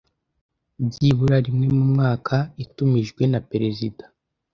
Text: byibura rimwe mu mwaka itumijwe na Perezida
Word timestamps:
byibura 0.87 1.37
rimwe 1.45 1.67
mu 1.75 1.83
mwaka 1.93 2.35
itumijwe 2.63 3.23
na 3.31 3.39
Perezida 3.49 4.03